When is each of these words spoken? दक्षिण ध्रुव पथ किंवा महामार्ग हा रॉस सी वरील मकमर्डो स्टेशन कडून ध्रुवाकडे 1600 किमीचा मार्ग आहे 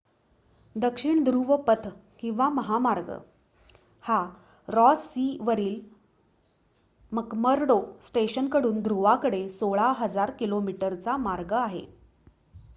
दक्षिण 0.75 1.23
ध्रुव 1.23 1.55
पथ 1.57 1.87
किंवा 2.19 2.47
महामार्ग 2.49 3.09
हा 4.05 4.17
रॉस 4.67 5.03
सी 5.05 5.25
वरील 5.41 5.79
मकमर्डो 7.11 7.79
स्टेशन 8.01 8.47
कडून 8.47 8.81
ध्रुवाकडे 8.81 9.47
1600 9.49 10.29
किमीचा 10.39 11.17
मार्ग 11.19 11.53
आहे 11.53 11.85